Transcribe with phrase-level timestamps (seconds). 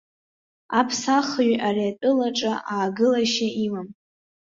[0.79, 3.87] Аԥсахҩы ари атәылаҿы аагылашьа имам!